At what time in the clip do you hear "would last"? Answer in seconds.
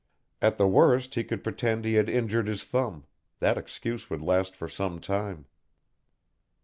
4.09-4.55